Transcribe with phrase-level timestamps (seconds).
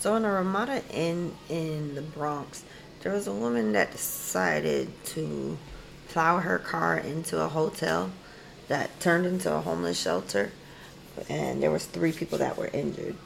[0.00, 2.62] So in a Ramada Inn in the Bronx,
[3.02, 5.58] there was a woman that decided to
[6.10, 8.12] plow her car into a hotel
[8.68, 10.52] that turned into a homeless shelter,
[11.28, 13.16] and there was three people that were injured.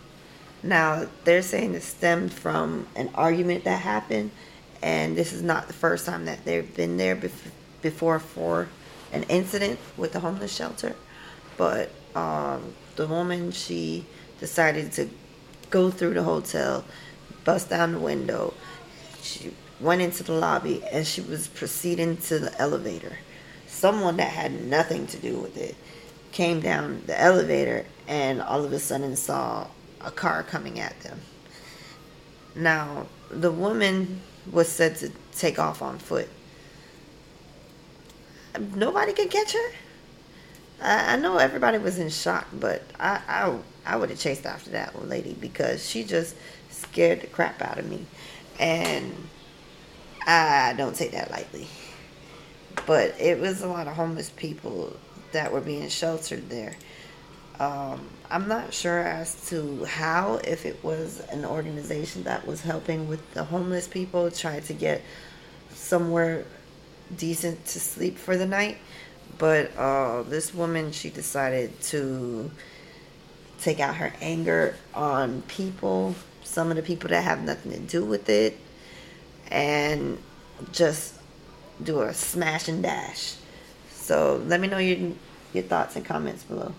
[0.63, 4.31] Now they're saying it stemmed from an argument that happened,
[4.83, 7.51] and this is not the first time that they've been there bef-
[7.83, 8.69] before for
[9.13, 10.97] an incident with the homeless shelter.
[11.59, 14.07] But um, the woman she
[14.41, 15.11] decided to
[15.73, 16.85] go through the hotel,
[17.45, 18.55] bust down the window.
[19.21, 23.19] She went into the lobby and she was proceeding to the elevator.
[23.67, 25.75] Someone that had nothing to do with it
[26.31, 29.67] came down the elevator and all of a sudden saw
[30.01, 31.21] a car coming at them.
[32.55, 34.21] Now, the woman
[34.51, 36.29] was said to take off on foot.
[38.75, 39.73] Nobody could catch her.
[40.83, 45.09] I, know everybody was in shock, but I, I, I would have chased after that
[45.09, 46.35] lady because she just
[46.71, 48.05] scared the crap out of me.
[48.59, 49.15] And
[50.27, 51.69] I don't take that lightly.
[52.87, 54.97] But it was a lot of homeless people
[55.33, 56.77] that were being sheltered there.
[57.61, 63.09] Um, I'm not sure as to how, if it was an organization that was helping
[63.09, 65.03] with the homeless people, try to get
[65.75, 66.45] somewhere
[67.17, 68.79] decent to sleep for the night.
[69.43, 72.49] But uh, this woman, she decided to
[73.61, 78.05] take out her anger on people, some of the people that have nothing to do
[78.05, 78.57] with it,
[79.51, 80.23] and
[80.71, 81.15] just
[81.83, 83.35] do a smash and dash.
[83.91, 85.11] So let me know your
[85.53, 86.73] your thoughts and comments below.